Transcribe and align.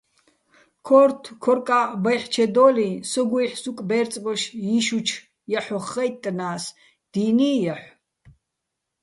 ქორთო̆ 0.87 1.33
ქორკაჸ 1.43 1.87
ბაჲჰ̦ჩედო́ლიჼ, 2.03 2.89
სოგუ́ჲჰ̦ი̆ 3.11 3.59
სუკ 3.61 3.77
ბე́რწბოშ 3.87 4.41
ჲიშუჩო̆ 4.67 5.23
ჲაჰ̦ოხ 5.51 5.85
ხაჲტტნას: 5.91 6.63
დი́ნი́ 7.11 7.53
ჲაჰ̦ო̆? 7.63 7.89